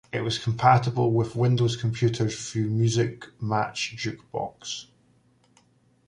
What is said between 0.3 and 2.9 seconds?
compatible with Windows computers through